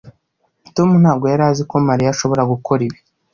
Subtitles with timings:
[0.75, 2.99] Tom ntabwo yari azi ko Mariya ashobora gukora ibi